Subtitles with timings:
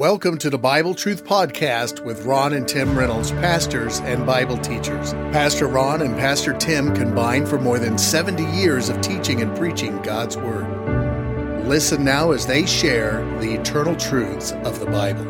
[0.00, 5.12] Welcome to the Bible Truth Podcast with Ron and Tim Reynolds, pastors and Bible teachers.
[5.12, 10.00] Pastor Ron and Pastor Tim combined for more than 70 years of teaching and preaching
[10.00, 11.66] God's Word.
[11.66, 15.26] Listen now as they share the eternal truths of the Bible.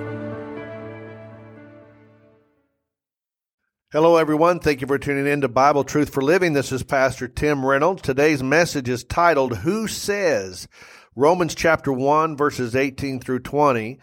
[3.90, 4.60] Hello, everyone.
[4.60, 6.52] Thank you for tuning in to Bible Truth for Living.
[6.52, 8.02] This is Pastor Tim Reynolds.
[8.02, 10.68] Today's message is titled, Who Says?
[11.16, 13.98] Romans chapter 1, verses 18 through 20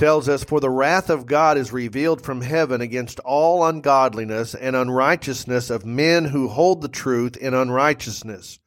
[0.00, 4.74] tells us, For the wrath of God is revealed from heaven against all ungodliness and
[4.74, 8.58] unrighteousness of men who hold the truth in unrighteousness.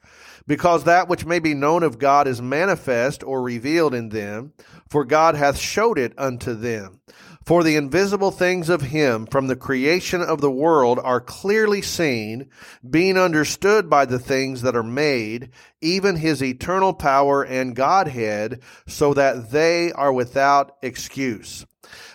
[0.45, 4.53] Because that which may be known of God is manifest or revealed in them,
[4.93, 7.01] for God hath showed it unto them.
[7.43, 12.51] For the invisible things of him from the creation of the world are clearly seen,
[12.87, 15.49] being understood by the things that are made,
[15.81, 21.65] even his eternal power and Godhead, so that they are without excuse.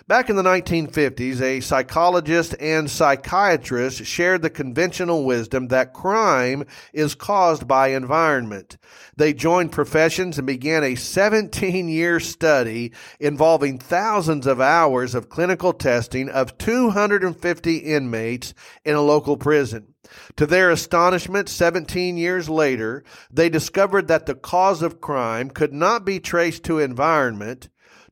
[0.09, 7.13] Back in the 1950s, a psychologist and psychiatrist shared the conventional wisdom that crime is
[7.13, 8.77] caused by environment.
[9.17, 15.73] They joined professions and began a 17 year study involving thousands of hours of clinical
[15.73, 19.93] testing of 250 inmates in a local prison.
[20.37, 26.03] To their astonishment, 17 years later, they discovered that the cause of crime could not
[26.03, 27.69] be traced to environment,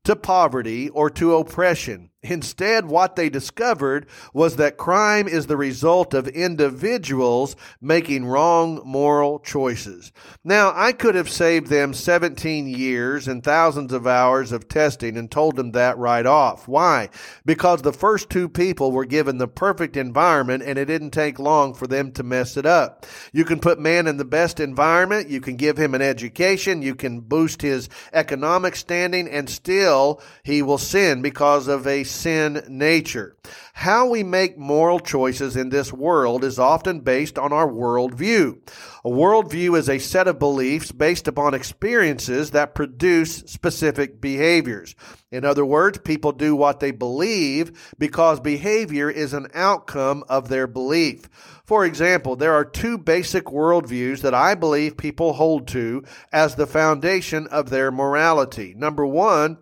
[0.08, 2.10] to poverty, or to oppression.
[2.24, 9.38] Instead, what they discovered was that crime is the result of individuals making wrong moral
[9.38, 10.12] choices.
[10.44, 15.30] Now, I could have saved them 17 years and thousands of hours of testing and
[15.30, 16.68] told them that right off.
[16.68, 17.10] Why?
[17.46, 21.76] Because the first two people were given the perfect environment and it didn't take long
[21.76, 23.06] for them to mess it up.
[23.32, 26.96] You can put man in the best environment, you can give him an education, you
[26.96, 33.36] can boost his economic standing, and still he will sin because of a sin nature.
[33.74, 38.58] How we make moral choices in this world is often based on our worldview.
[39.06, 44.96] A worldview is a set of beliefs based upon experiences that produce specific behaviors.
[45.32, 50.68] In other words, people do what they believe because behavior is an outcome of their
[50.68, 51.30] belief.
[51.66, 56.66] For example, there are two basic worldviews that I believe people hold to as the
[56.66, 58.74] foundation of their morality.
[58.76, 59.58] Number one,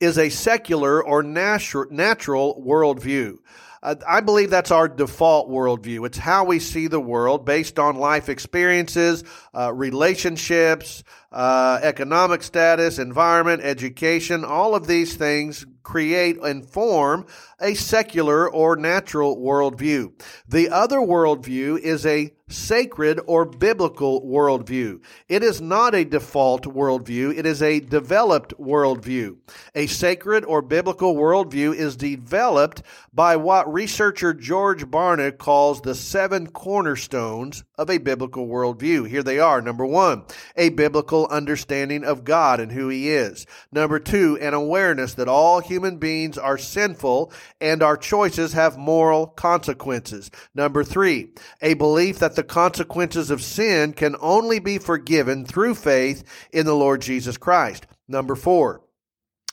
[0.00, 3.38] is a secular or natural, natural worldview.
[3.82, 6.06] Uh, I believe that's our default worldview.
[6.06, 9.24] It's how we see the world based on life experiences,
[9.54, 11.02] uh, relationships,
[11.32, 14.44] uh, economic status, environment, education.
[14.44, 17.26] All of these things create and form
[17.58, 20.12] a secular or natural worldview.
[20.46, 25.00] The other worldview is a sacred or biblical worldview.
[25.28, 29.36] It is not a default worldview, it is a developed worldview.
[29.74, 36.46] A sacred or biblical worldview is developed by what researcher George Barna calls the seven
[36.46, 39.08] cornerstones of a biblical worldview.
[39.08, 39.60] Here they are.
[39.60, 40.24] Number one,
[40.56, 43.46] a biblical understanding of God and who He is.
[43.72, 49.26] Number two, an awareness that all human beings are sinful and our choices have moral
[49.26, 50.30] consequences.
[50.54, 51.30] Number three,
[51.62, 56.74] a belief that the consequences of sin can only be forgiven through faith in the
[56.74, 57.86] Lord Jesus Christ.
[58.08, 58.82] Number four,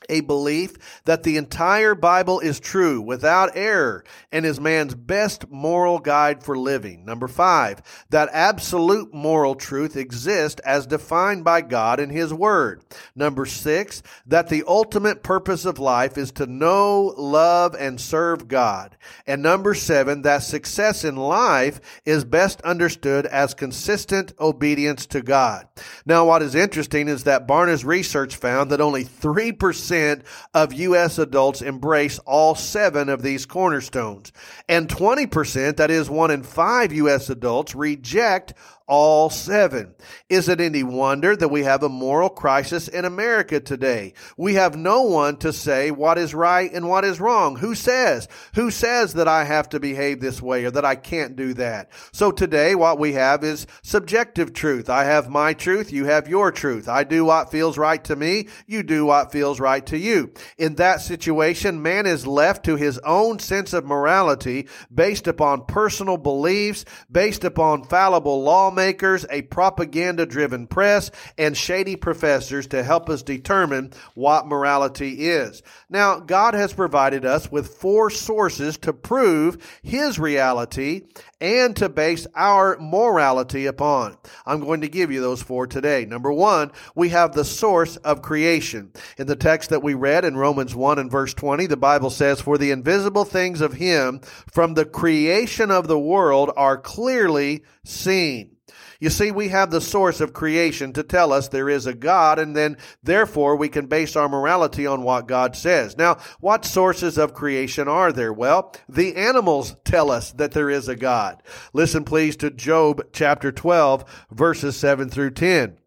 [0.09, 5.99] a belief that the entire Bible is true without error and is man's best moral
[5.99, 7.05] guide for living.
[7.05, 12.83] Number five, that absolute moral truth exists as defined by God in His Word.
[13.15, 18.97] Number six, that the ultimate purpose of life is to know, love, and serve God.
[19.25, 25.67] And number seven, that success in life is best understood as consistent obedience to God.
[26.05, 31.17] Now, what is interesting is that Barna's research found that only 3% percent of U.S.
[31.17, 34.33] adults embrace all seven of these cornerstones.
[34.67, 37.29] And 20%, that is one in five U.S.
[37.29, 38.53] adults, reject
[38.87, 39.93] all seven.
[40.29, 44.13] Is it any wonder that we have a moral crisis in America today?
[44.37, 47.57] We have no one to say what is right and what is wrong.
[47.57, 48.29] Who says?
[48.55, 51.91] Who says that I have to behave this way or that I can't do that?
[52.13, 54.89] So today what we have is subjective truth.
[54.89, 55.91] I have my truth.
[55.91, 56.87] You have your truth.
[56.87, 58.47] I do what feels right to me.
[58.67, 60.31] You do what feels right to you.
[60.57, 66.17] In that situation, man is left to his own sense of morality based upon personal
[66.17, 73.09] beliefs, based upon fallible law lawmakers, a propaganda driven press, and shady professors to help
[73.09, 75.63] us determine what morality is.
[75.89, 81.03] Now, God has provided us with four sources to prove His reality
[81.41, 84.17] and to base our morality upon.
[84.45, 86.05] I'm going to give you those four today.
[86.05, 88.91] Number one, we have the source of creation.
[89.17, 92.41] In the text that we read in Romans 1 and verse 20, the Bible says,
[92.41, 94.21] For the invisible things of Him
[94.51, 98.57] from the creation of the world are clearly seen.
[98.99, 102.39] You see, we have the source of creation to tell us there is a God,
[102.39, 105.97] and then therefore we can base our morality on what God says.
[105.97, 108.33] Now, what sources of creation are there?
[108.33, 111.43] Well, the animals tell us that there is a God.
[111.73, 115.77] Listen, please, to Job chapter 12, verses 7 through 10.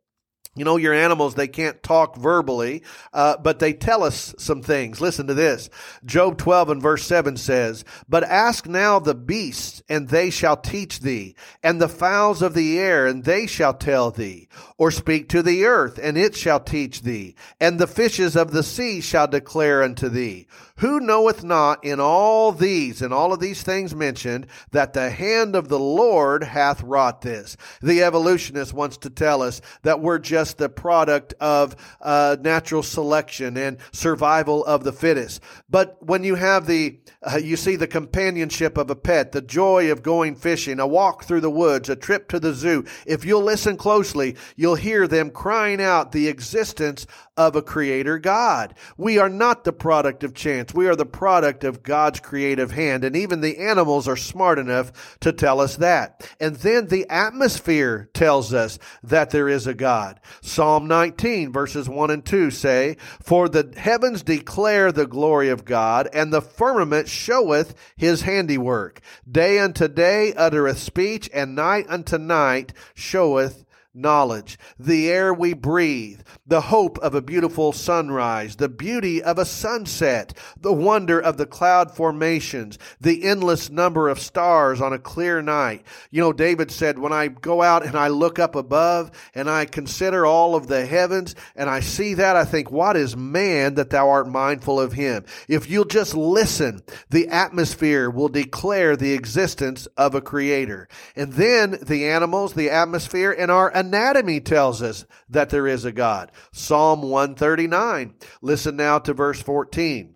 [0.57, 2.83] You know, your animals, they can't talk verbally,
[3.13, 5.01] uh, but they tell us some things.
[5.01, 5.71] Listen to this.
[6.05, 11.01] Job 12 and verse 7 says, But ask now the beasts, and they shall teach
[11.01, 14.49] thee, and the fowls of the air, and they shall tell thee.
[14.81, 18.63] Or speak to the earth, and it shall teach thee, and the fishes of the
[18.63, 20.47] sea shall declare unto thee.
[20.81, 25.55] Who knoweth not in all these, in all of these things mentioned, that the hand
[25.55, 27.59] of the Lord hath wrought this?
[27.83, 33.59] The evolutionist wants to tell us that we're just the product of uh, natural selection
[33.59, 35.43] and survival of the fittest.
[35.69, 39.93] But when you have the, uh, you see the companionship of a pet, the joy
[39.93, 43.43] of going fishing, a walk through the woods, a trip to the zoo, if you'll
[43.43, 47.07] listen closely, you'll hear them crying out the existence
[47.37, 48.75] of a creator God.
[48.99, 50.75] We are not the product of chance.
[50.75, 53.03] We are the product of God's creative hand.
[53.03, 56.29] And even the animals are smart enough to tell us that.
[56.39, 60.21] And then the atmosphere tells us that there is a God.
[60.43, 66.09] Psalm 19 verses 1 and 2 say, For the heavens declare the glory of God,
[66.13, 69.01] and the firmament showeth his handiwork.
[69.31, 76.21] Day unto day uttereth speech, and night unto night showeth knowledge, the air we breathe,
[76.47, 81.47] the hope of a beautiful sunrise, the beauty of a sunset, the wonder of the
[81.47, 85.85] cloud formations, the endless number of stars on a clear night.
[86.11, 89.65] You know, David said, when I go out and I look up above and I
[89.65, 93.91] consider all of the heavens and I see that, I think, what is man that
[93.91, 95.25] thou art mindful of him?
[95.49, 100.89] If you'll just listen, the atmosphere will declare the existence of a creator.
[101.17, 105.91] And then the animals, the atmosphere, and our anatomy tells us that there is a
[105.91, 106.31] God.
[106.53, 108.15] Psalm 139.
[108.41, 110.15] Listen now to verse 14.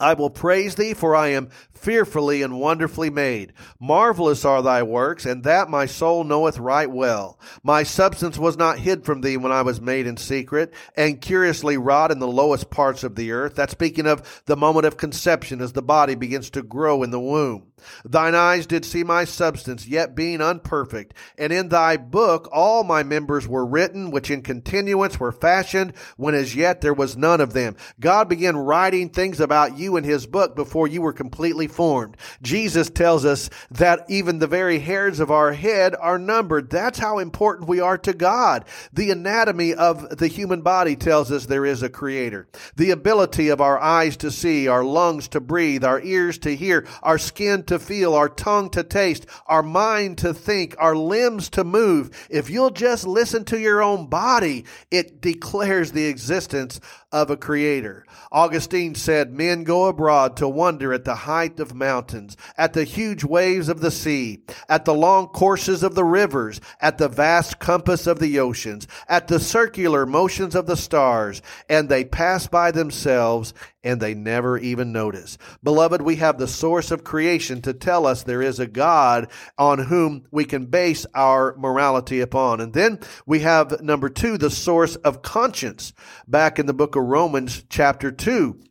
[0.00, 3.52] I will praise thee, for I am fearfully and wonderfully made.
[3.80, 7.38] Marvelous are thy works, and that my soul knoweth right well.
[7.62, 11.76] My substance was not hid from thee when I was made in secret, and curiously
[11.76, 13.54] wrought in the lowest parts of the earth.
[13.54, 17.20] That's speaking of the moment of conception as the body begins to grow in the
[17.20, 17.71] womb.
[18.04, 21.14] Thine eyes did see my substance, yet being unperfect.
[21.38, 26.34] And in thy book all my members were written, which in continuance were fashioned, when
[26.34, 27.76] as yet there was none of them.
[28.00, 32.16] God began writing things about you in his book before you were completely formed.
[32.42, 36.70] Jesus tells us that even the very hairs of our head are numbered.
[36.70, 38.64] That's how important we are to God.
[38.92, 42.48] The anatomy of the human body tells us there is a creator.
[42.76, 46.86] The ability of our eyes to see, our lungs to breathe, our ears to hear,
[47.02, 51.48] our skin to to feel, our tongue to taste, our mind to think, our limbs
[51.50, 52.10] to move.
[52.30, 56.80] If you'll just listen to your own body, it declares the existence
[57.12, 58.04] of a creator.
[58.32, 63.22] Augustine said, Men go abroad to wonder at the height of mountains, at the huge
[63.22, 68.06] waves of the sea, at the long courses of the rivers, at the vast compass
[68.06, 73.52] of the oceans, at the circular motions of the stars, and they pass by themselves
[73.84, 75.38] and they never even notice.
[75.62, 79.28] Beloved, we have the source of creation to tell us there is a God
[79.58, 82.60] on whom we can base our morality upon.
[82.60, 85.92] And then we have number two, the source of conscience.
[86.28, 88.62] Back in the book of Romans chapter 2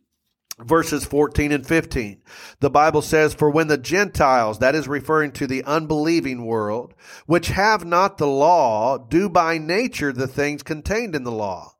[0.64, 2.22] verses 14 and 15.
[2.60, 6.94] The Bible says, For when the Gentiles, that is referring to the unbelieving world,
[7.26, 11.74] which have not the law, do by nature the things contained in the law.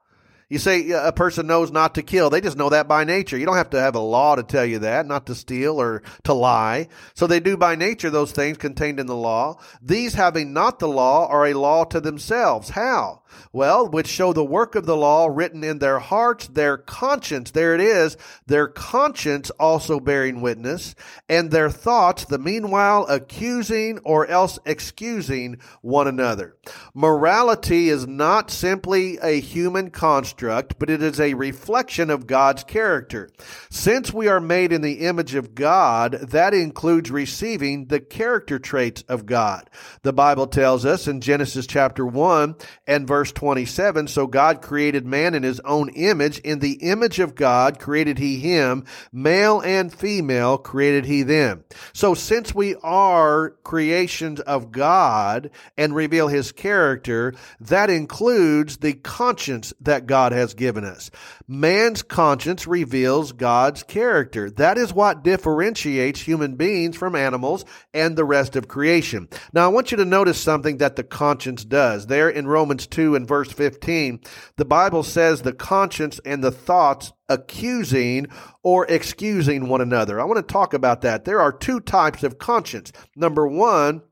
[0.52, 2.28] You say a person knows not to kill.
[2.28, 3.38] They just know that by nature.
[3.38, 6.02] You don't have to have a law to tell you that, not to steal or
[6.24, 6.88] to lie.
[7.14, 9.58] So they do by nature those things contained in the law.
[9.80, 12.68] These having not the law are a law to themselves.
[12.68, 13.22] How?
[13.50, 17.50] Well, which show the work of the law written in their hearts, their conscience.
[17.50, 18.18] There it is.
[18.46, 20.94] Their conscience also bearing witness,
[21.30, 26.58] and their thoughts, the meanwhile accusing or else excusing one another.
[26.92, 32.64] Morality is not simply a human construct construct, but it is a reflection of God's
[32.64, 33.30] character.
[33.70, 39.04] Since we are made in the image of God, that includes receiving the character traits
[39.08, 39.70] of God.
[40.02, 42.56] The Bible tells us in Genesis chapter 1
[42.88, 46.38] and verse 27, so God created man in his own image.
[46.40, 51.64] In the image of God created he him, male and female created he them.
[51.92, 59.72] So since we are creations of God and reveal his character, that includes the conscience
[59.80, 61.10] that God has given us.
[61.46, 64.50] Man's conscience reveals God's character.
[64.50, 69.28] That is what differentiates human beings from animals and the rest of creation.
[69.52, 72.06] Now, I want you to notice something that the conscience does.
[72.06, 74.20] There in Romans 2 and verse 15,
[74.56, 78.26] the Bible says the conscience and the thoughts accusing
[78.62, 80.20] or excusing one another.
[80.20, 81.24] I want to talk about that.
[81.24, 82.92] There are two types of conscience.
[83.16, 84.02] Number one,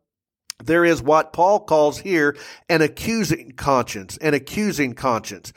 [0.65, 2.37] there is what Paul calls here
[2.69, 5.53] an accusing conscience, an accusing conscience.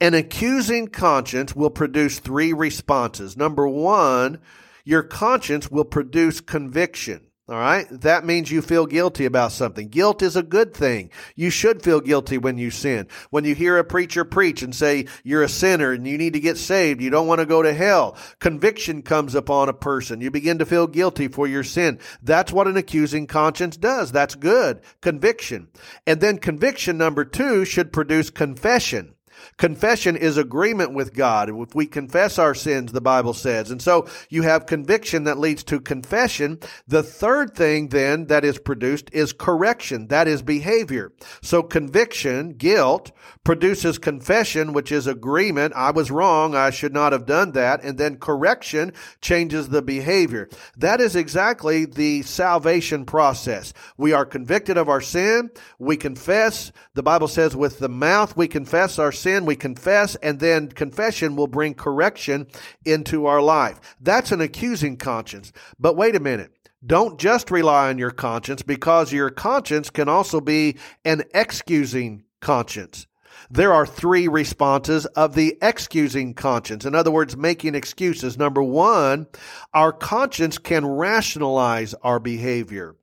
[0.00, 3.36] An accusing conscience will produce three responses.
[3.36, 4.40] Number one,
[4.84, 7.28] your conscience will produce conviction.
[7.46, 7.86] All right.
[7.90, 9.88] That means you feel guilty about something.
[9.88, 11.10] Guilt is a good thing.
[11.36, 13.06] You should feel guilty when you sin.
[13.28, 16.40] When you hear a preacher preach and say you're a sinner and you need to
[16.40, 18.16] get saved, you don't want to go to hell.
[18.38, 20.22] Conviction comes upon a person.
[20.22, 21.98] You begin to feel guilty for your sin.
[22.22, 24.10] That's what an accusing conscience does.
[24.10, 24.80] That's good.
[25.02, 25.68] Conviction.
[26.06, 29.13] And then conviction number two should produce confession.
[29.56, 31.48] Confession is agreement with God.
[31.48, 33.70] If we confess our sins, the Bible says.
[33.70, 36.58] And so you have conviction that leads to confession.
[36.88, 40.08] The third thing then that is produced is correction.
[40.08, 41.12] That is behavior.
[41.40, 43.12] So conviction, guilt,
[43.44, 45.74] produces confession, which is agreement.
[45.74, 46.54] I was wrong.
[46.54, 47.82] I should not have done that.
[47.84, 50.48] And then correction changes the behavior.
[50.76, 53.72] That is exactly the salvation process.
[53.96, 55.50] We are convicted of our sin.
[55.78, 56.72] We confess.
[56.94, 61.36] The Bible says with the mouth we confess our sin, we confess, and then confession
[61.36, 62.46] will bring correction
[62.84, 63.80] into our life.
[64.00, 65.52] That's an accusing conscience.
[65.78, 66.52] But wait a minute.
[66.86, 73.06] Don't just rely on your conscience because your conscience can also be an excusing conscience.
[73.50, 76.84] There are three responses of the excusing conscience.
[76.84, 78.38] In other words, making excuses.
[78.38, 79.26] Number one,
[79.72, 82.96] our conscience can rationalize our behavior.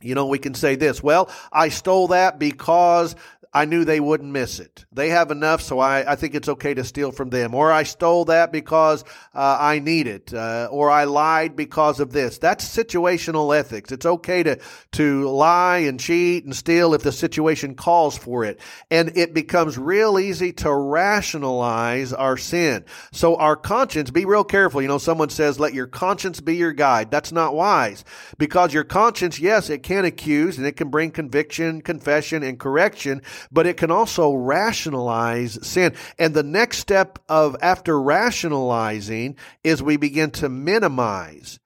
[0.00, 3.16] You know, we can say this, well, I stole that because
[3.56, 4.84] I knew they wouldn't miss it.
[4.92, 7.54] They have enough, so I, I think it's okay to steal from them.
[7.54, 10.34] Or I stole that because uh, I need it.
[10.34, 12.38] Uh, or I lied because of this.
[12.38, 13.92] That's situational ethics.
[13.92, 14.58] It's okay to,
[14.92, 18.58] to lie and cheat and steal if the situation calls for it.
[18.90, 22.84] And it becomes real easy to rationalize our sin.
[23.12, 24.82] So our conscience, be real careful.
[24.82, 27.12] You know, someone says, let your conscience be your guide.
[27.12, 28.04] That's not wise.
[28.36, 33.22] Because your conscience, yes, it can accuse and it can bring conviction, confession, and correction
[33.50, 35.94] but it can also rationalize sin.
[36.18, 41.58] And the next step of after rationalizing is we begin to minimize.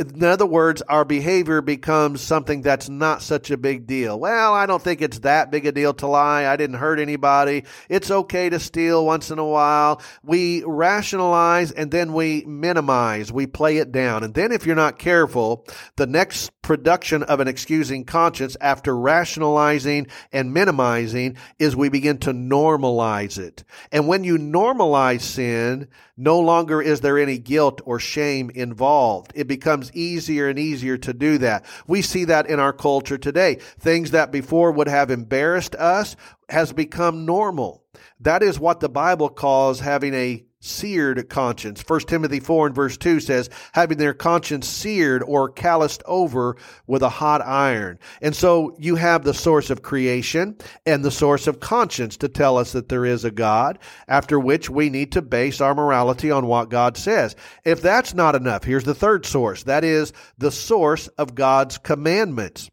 [0.00, 4.18] In other words, our behavior becomes something that's not such a big deal.
[4.18, 6.46] Well, I don't think it's that big a deal to lie.
[6.46, 7.64] I didn't hurt anybody.
[7.90, 10.00] It's okay to steal once in a while.
[10.22, 13.30] We rationalize and then we minimize.
[13.30, 14.24] We play it down.
[14.24, 15.66] And then if you're not careful,
[15.96, 22.32] the next production of an excusing conscience after rationalizing and minimizing is we begin to
[22.32, 23.64] normalize it.
[23.92, 29.32] And when you normalize sin, no longer is there any guilt or shame involved.
[29.34, 29.48] It
[29.94, 31.64] easier and easier to do that.
[31.86, 33.56] We see that in our culture today.
[33.78, 36.16] Things that before would have embarrassed us
[36.48, 37.84] has become normal.
[38.20, 41.82] That is what the Bible calls having a seared conscience.
[41.86, 47.02] 1 Timothy 4 and verse 2 says, having their conscience seared or calloused over with
[47.02, 47.98] a hot iron.
[48.20, 52.58] And so you have the source of creation and the source of conscience to tell
[52.58, 56.46] us that there is a God, after which we need to base our morality on
[56.46, 57.34] what God says.
[57.64, 59.62] If that's not enough, here's the third source.
[59.62, 62.70] That is the source of God's commandments.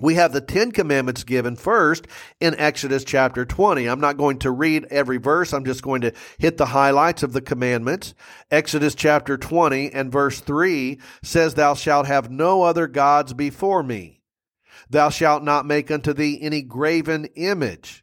[0.00, 2.06] We have the Ten Commandments given first
[2.40, 3.86] in Exodus chapter 20.
[3.86, 5.52] I'm not going to read every verse.
[5.52, 8.14] I'm just going to hit the highlights of the commandments.
[8.50, 14.22] Exodus chapter 20 and verse 3 says, Thou shalt have no other gods before me.
[14.88, 18.02] Thou shalt not make unto thee any graven image.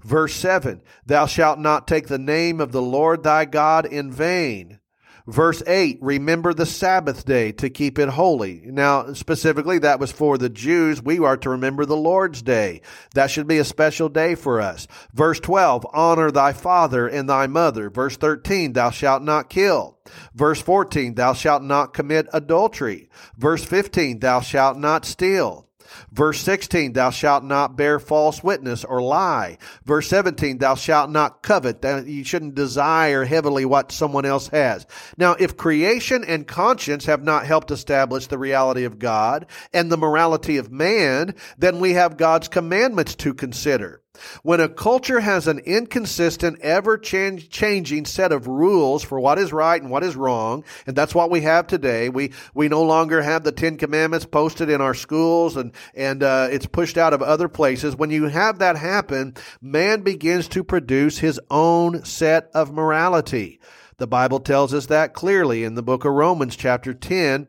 [0.00, 4.78] Verse 7 Thou shalt not take the name of the Lord thy God in vain.
[5.26, 8.62] Verse 8, remember the Sabbath day to keep it holy.
[8.64, 11.02] Now, specifically, that was for the Jews.
[11.02, 12.80] We are to remember the Lord's day.
[13.14, 14.88] That should be a special day for us.
[15.12, 17.88] Verse 12, honor thy father and thy mother.
[17.90, 19.98] Verse 13, thou shalt not kill.
[20.34, 23.08] Verse 14, thou shalt not commit adultery.
[23.36, 25.68] Verse 15, thou shalt not steal.
[26.10, 29.58] Verse 16, thou shalt not bear false witness or lie.
[29.84, 31.84] Verse 17, thou shalt not covet.
[32.06, 34.86] You shouldn't desire heavily what someone else has.
[35.16, 39.96] Now, if creation and conscience have not helped establish the reality of God and the
[39.96, 44.01] morality of man, then we have God's commandments to consider.
[44.42, 49.80] When a culture has an inconsistent, ever changing set of rules for what is right
[49.80, 53.42] and what is wrong, and that's what we have today, we, we no longer have
[53.42, 57.48] the Ten Commandments posted in our schools and, and uh, it's pushed out of other
[57.48, 57.96] places.
[57.96, 63.60] When you have that happen, man begins to produce his own set of morality.
[63.96, 67.48] The Bible tells us that clearly in the book of Romans, chapter 10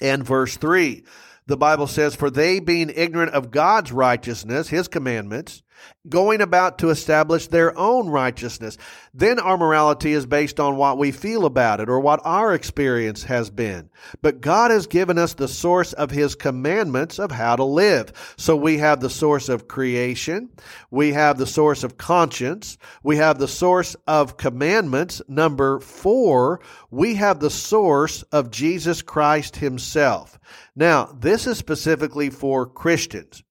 [0.00, 1.04] and verse 3.
[1.46, 5.62] The Bible says, For they being ignorant of God's righteousness, his commandments,
[6.08, 8.78] going about to establish their own righteousness.
[9.12, 13.24] Then our morality is based on what we feel about it or what our experience
[13.24, 13.90] has been.
[14.22, 18.12] But God has given us the source of His commandments of how to live.
[18.36, 20.50] So we have the source of creation.
[20.90, 22.78] We have the source of conscience.
[23.02, 25.20] We have the source of commandments.
[25.28, 30.38] Number four, we have the source of Jesus Christ Himself.
[30.74, 33.42] Now, this is specifically for Christians.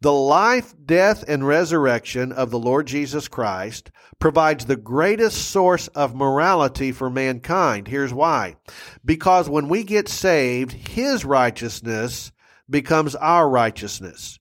[0.00, 3.90] The life, death, and resurrection of the Lord Jesus Christ
[4.20, 7.88] provides the greatest source of morality for mankind.
[7.88, 8.56] Here's why.
[9.04, 12.30] Because when we get saved, His righteousness
[12.70, 14.38] becomes our righteousness.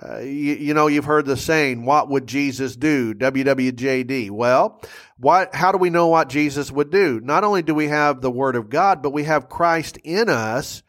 [0.00, 3.12] Uh, you, you, know, you've heard the saying, what would Jesus do?
[3.12, 4.30] WWJD.
[4.30, 4.80] Well,
[5.18, 7.20] what, how do we know what Jesus would do?
[7.20, 10.82] Not only do we have the Word of God, but we have Christ in us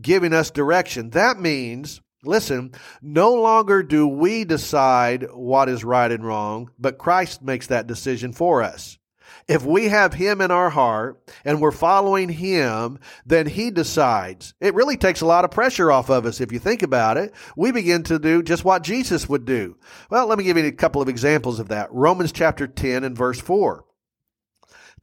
[0.00, 1.10] giving us direction.
[1.10, 7.42] That means Listen, no longer do we decide what is right and wrong, but Christ
[7.42, 8.98] makes that decision for us.
[9.46, 14.52] If we have Him in our heart and we're following Him, then He decides.
[14.60, 17.32] It really takes a lot of pressure off of us if you think about it.
[17.56, 19.76] We begin to do just what Jesus would do.
[20.10, 21.88] Well, let me give you a couple of examples of that.
[21.92, 23.84] Romans chapter 10 and verse 4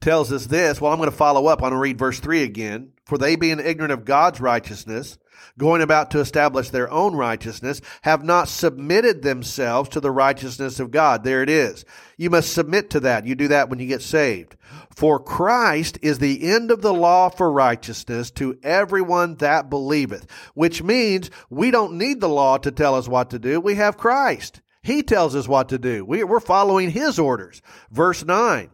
[0.00, 0.80] tells us this.
[0.80, 1.60] Well, I'm going to follow up.
[1.60, 2.92] I'm going to read verse 3 again.
[3.04, 5.16] For they being ignorant of God's righteousness,
[5.58, 10.90] going about to establish their own righteousness, have not submitted themselves to the righteousness of
[10.90, 11.22] God.
[11.22, 11.84] There it is.
[12.16, 13.24] You must submit to that.
[13.24, 14.56] You do that when you get saved.
[14.90, 20.82] For Christ is the end of the law for righteousness to everyone that believeth, which
[20.82, 23.60] means we don't need the law to tell us what to do.
[23.60, 24.62] We have Christ.
[24.82, 26.04] He tells us what to do.
[26.04, 27.62] We're following His orders.
[27.90, 28.70] Verse 9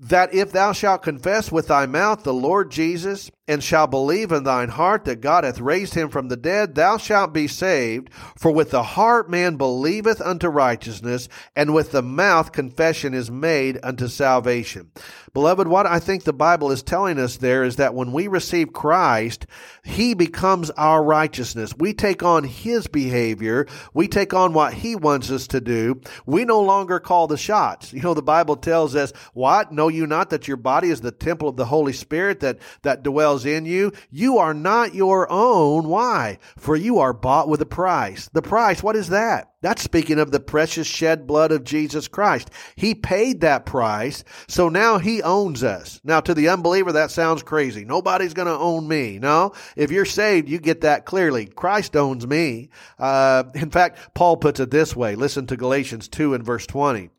[0.00, 4.44] that if thou shalt confess with thy mouth the Lord Jesus, and shall believe in
[4.44, 8.08] thine heart that God hath raised him from the dead, thou shalt be saved.
[8.38, 13.80] For with the heart man believeth unto righteousness, and with the mouth confession is made
[13.82, 14.92] unto salvation.
[15.32, 18.72] Beloved, what I think the Bible is telling us there is that when we receive
[18.72, 19.46] Christ,
[19.84, 21.74] He becomes our righteousness.
[21.76, 23.66] We take on His behavior.
[23.94, 26.00] We take on what He wants us to do.
[26.24, 27.92] We no longer call the shots.
[27.92, 29.72] You know, the Bible tells us, what?
[29.72, 33.02] Know you not that your body is the temple of the Holy Spirit that, that
[33.02, 33.92] dwells in you?
[34.10, 35.88] You are not your own.
[35.88, 36.38] Why?
[36.56, 38.28] For you are bought with a price.
[38.32, 39.50] The price, what is that?
[39.62, 42.50] That's speaking of the precious shed blood of Jesus Christ.
[42.76, 46.00] He paid that price, so now He owns us.
[46.02, 47.84] Now, to the unbeliever, that sounds crazy.
[47.84, 49.18] Nobody's going to own me.
[49.18, 51.46] No, if you're saved, you get that clearly.
[51.46, 52.70] Christ owns me.
[52.98, 55.14] Uh, in fact, Paul puts it this way.
[55.14, 57.10] Listen to Galatians 2 and verse 20.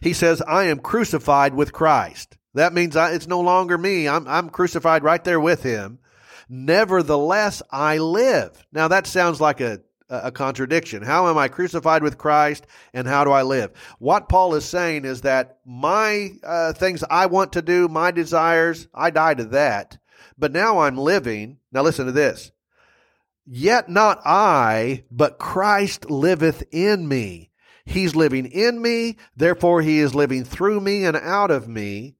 [0.00, 2.37] He says, I am crucified with Christ.
[2.58, 4.08] That means I, it's no longer me.
[4.08, 5.98] I'm, I'm crucified right there with Him.
[6.48, 8.66] Nevertheless, I live.
[8.72, 11.02] Now, that sounds like a a contradiction.
[11.02, 13.72] How am I crucified with Christ and how do I live?
[13.98, 18.88] What Paul is saying is that my uh, things I want to do, my desires,
[18.94, 19.98] I die to that.
[20.38, 21.58] But now I'm living.
[21.72, 22.52] Now listen to this.
[23.44, 27.50] Yet not I, but Christ liveth in me.
[27.84, 32.17] He's living in me, therefore he is living through me and out of me.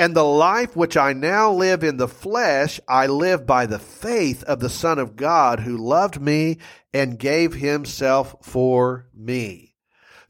[0.00, 4.44] And the life which I now live in the flesh, I live by the faith
[4.44, 6.58] of the Son of God who loved me
[6.94, 9.74] and gave himself for me.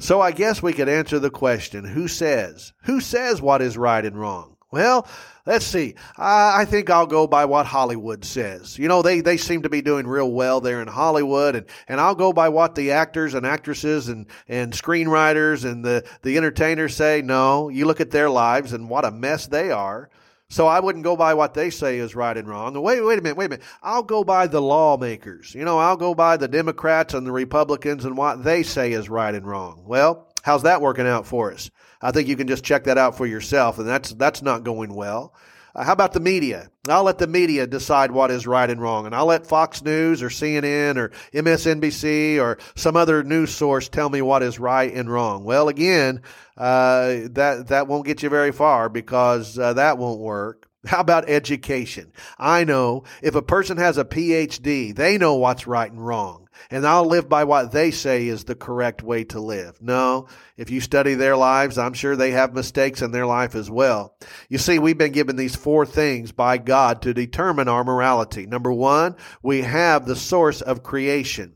[0.00, 2.72] So I guess we could answer the question, who says?
[2.84, 4.56] Who says what is right and wrong?
[4.70, 5.08] Well,
[5.46, 5.94] let's see.
[6.18, 8.78] I, I, think I'll go by what Hollywood says.
[8.78, 12.00] You know, they, they seem to be doing real well there in Hollywood, and, and
[12.00, 16.94] I'll go by what the actors and actresses and, and screenwriters and the, the entertainers
[16.94, 17.22] say.
[17.22, 20.10] No, you look at their lives and what a mess they are.
[20.50, 22.72] So I wouldn't go by what they say is right and wrong.
[22.80, 23.64] Wait, wait a minute, wait a minute.
[23.82, 25.54] I'll go by the lawmakers.
[25.54, 29.10] You know, I'll go by the Democrats and the Republicans and what they say is
[29.10, 29.84] right and wrong.
[29.86, 31.70] Well, how's that working out for us?
[32.00, 34.94] I think you can just check that out for yourself, and that's that's not going
[34.94, 35.34] well.
[35.74, 36.70] Uh, how about the media?
[36.88, 40.22] I'll let the media decide what is right and wrong, and I'll let Fox News
[40.22, 45.10] or CNN or MSNBC or some other news source tell me what is right and
[45.10, 45.44] wrong.
[45.44, 46.22] Well, again,
[46.56, 50.68] uh, that that won't get you very far because uh, that won't work.
[50.86, 52.12] How about education?
[52.38, 56.86] I know if a person has a PhD, they know what's right and wrong and
[56.86, 59.80] I'll live by what they say is the correct way to live.
[59.80, 63.70] No, if you study their lives, I'm sure they have mistakes in their life as
[63.70, 64.16] well.
[64.48, 68.46] You see, we've been given these four things by God to determine our morality.
[68.46, 71.54] Number one, we have the source of creation.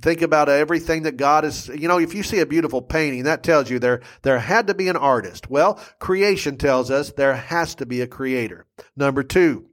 [0.00, 3.42] Think about everything that God is, you know, if you see a beautiful painting, that
[3.42, 5.50] tells you there, there had to be an artist.
[5.50, 8.64] Well, creation tells us there has to be a creator.
[8.96, 9.66] Number two,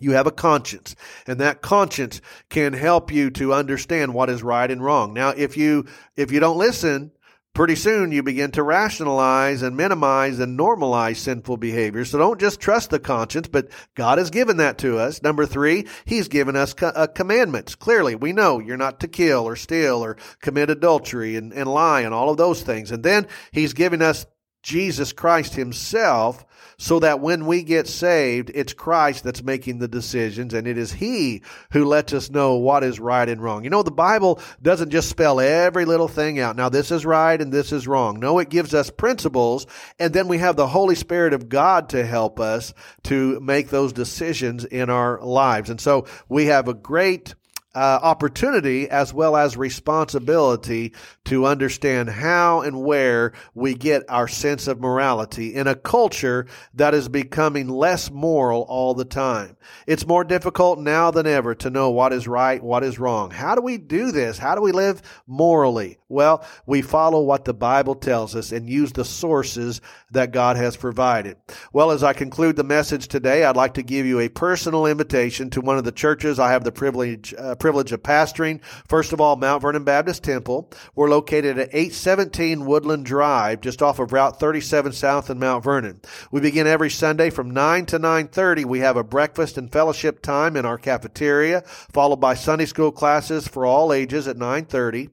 [0.00, 4.70] you have a conscience, and that conscience can help you to understand what is right
[4.70, 5.12] and wrong.
[5.14, 7.12] Now, if you if you don't listen,
[7.54, 12.04] pretty soon you begin to rationalize and minimize and normalize sinful behavior.
[12.04, 15.22] So don't just trust the conscience, but God has given that to us.
[15.22, 17.76] Number three, He's given us uh, commandments.
[17.76, 22.00] Clearly, we know you're not to kill or steal or commit adultery and, and lie
[22.00, 22.90] and all of those things.
[22.90, 24.26] And then He's given us
[24.64, 26.44] Jesus Christ Himself
[26.78, 30.90] so that when we get saved, it's Christ that's making the decisions and it is
[30.90, 33.62] He who lets us know what is right and wrong.
[33.62, 36.56] You know, the Bible doesn't just spell every little thing out.
[36.56, 38.18] Now, this is right and this is wrong.
[38.18, 39.66] No, it gives us principles
[39.98, 42.72] and then we have the Holy Spirit of God to help us
[43.04, 45.68] to make those decisions in our lives.
[45.68, 47.34] And so we have a great
[47.74, 50.92] uh, opportunity as well as responsibility
[51.24, 56.94] to understand how and where we get our sense of morality in a culture that
[56.94, 59.56] is becoming less moral all the time.
[59.86, 63.30] It's more difficult now than ever to know what is right, what is wrong.
[63.30, 64.38] How do we do this?
[64.38, 65.98] How do we live morally?
[66.08, 69.80] Well, we follow what the Bible tells us and use the sources
[70.12, 71.36] that God has provided.
[71.72, 75.50] Well, as I conclude the message today, I'd like to give you a personal invitation
[75.50, 78.62] to one of the churches I have the privilege uh, privilege of pastoring.
[78.88, 80.70] First of all, Mount Vernon Baptist Temple.
[80.94, 86.02] We're located at 817 Woodland Drive, just off of Route 37 South in Mount Vernon.
[86.30, 88.66] We begin every Sunday from 9 to 9.30.
[88.66, 93.48] We have a breakfast and fellowship time in our cafeteria, followed by Sunday school classes
[93.48, 95.08] for all ages at 9.30.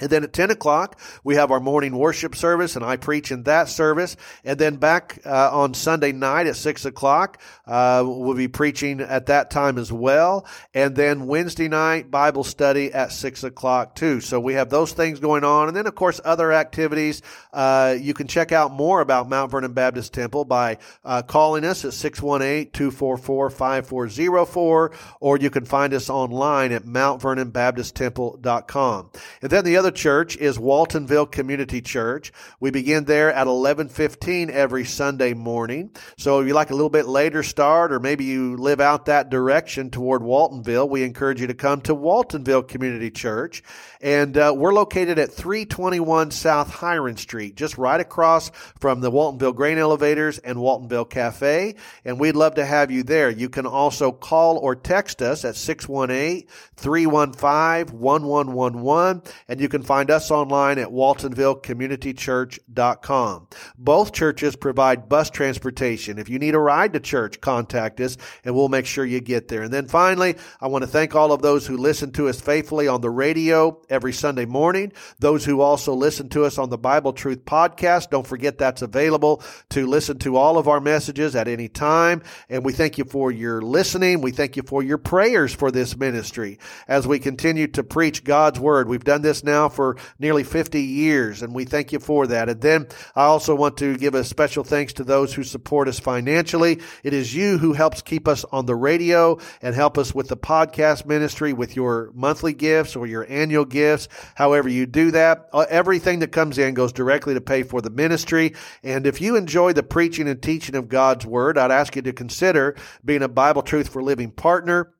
[0.00, 3.44] And then at 10 o'clock, we have our morning worship service, and I preach in
[3.44, 4.16] that service.
[4.44, 9.26] And then back uh, on Sunday night at 6 o'clock, uh, we'll be preaching at
[9.26, 10.46] that time as well.
[10.74, 14.20] And then Wednesday night, Bible study at 6 o'clock too.
[14.20, 15.68] So we have those things going on.
[15.68, 17.22] And then, of course, other activities.
[17.52, 21.84] Uh, you can check out more about Mount Vernon Baptist Temple by uh, calling us
[21.84, 29.10] at 618 244 5404, or you can find us online at mountvernonbaptisttemple.com.
[29.42, 32.32] And then the other church is Waltonville Community Church.
[32.60, 35.90] We begin there at 11:15 every Sunday morning.
[36.16, 39.30] So if you like a little bit later start or maybe you live out that
[39.30, 43.62] direction toward Waltonville, we encourage you to come to Waltonville Community Church.
[44.00, 49.54] And uh, we're located at 321 South Hiron Street, just right across from the Waltonville
[49.54, 51.74] Grain Elevators and Waltonville Cafe.
[52.04, 53.28] And we'd love to have you there.
[53.28, 59.22] You can also call or text us at 618 315 1111.
[59.48, 63.48] And you can find us online at waltonvillecommunitychurch.com.
[63.78, 66.18] Both churches provide bus transportation.
[66.18, 69.48] If you need a ride to church, contact us and we'll make sure you get
[69.48, 69.62] there.
[69.62, 72.88] And then finally, I want to thank all of those who listen to us faithfully
[72.88, 77.12] on the radio every Sunday morning, those who also listen to us on the Bible
[77.12, 78.10] Truth podcast.
[78.10, 82.22] Don't forget that's available to listen to all of our messages at any time.
[82.48, 84.20] And we thank you for your listening.
[84.20, 88.60] We thank you for your prayers for this ministry as we continue to preach God's
[88.60, 88.88] word.
[88.88, 92.48] We've done this now for nearly 50 years, and we thank you for that.
[92.48, 95.98] And then I also want to give a special thanks to those who support us
[95.98, 96.80] financially.
[97.02, 100.36] It is you who helps keep us on the radio and help us with the
[100.36, 104.08] podcast ministry with your monthly gifts or your annual gifts.
[104.34, 107.90] However you do that, uh, everything that comes in goes directly to pay for the
[107.90, 108.54] ministry.
[108.82, 112.12] And if you enjoy the preaching and teaching of God's word, I'd ask you to
[112.12, 114.92] consider being a Bible Truth for Living partner.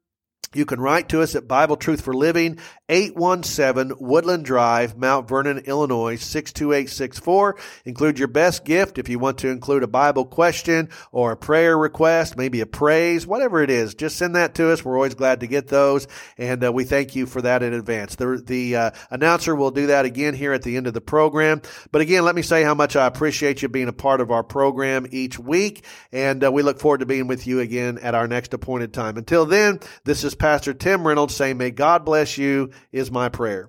[0.53, 2.59] You can write to us at Bible Truth for Living,
[2.89, 7.57] 817 Woodland Drive, Mount Vernon, Illinois, 62864.
[7.85, 11.79] Include your best gift if you want to include a Bible question or a prayer
[11.79, 13.95] request, maybe a praise, whatever it is.
[13.95, 14.85] Just send that to us.
[14.85, 18.17] We're always glad to get those, and uh, we thank you for that in advance.
[18.17, 21.63] The, the uh, announcer will do that again here at the end of the program.
[21.93, 24.43] But again, let me say how much I appreciate you being a part of our
[24.43, 28.27] program each week, and uh, we look forward to being with you again at our
[28.27, 29.17] next appointed time.
[29.17, 33.69] Until then, this is Pastor Tim Reynolds saying, May God bless you, is my prayer.